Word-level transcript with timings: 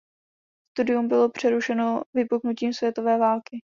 Studium 0.75 1.07
bylo 1.07 1.29
přerušeno 1.29 2.01
vypuknutím 2.13 2.73
světové 2.73 3.17
války. 3.17 3.61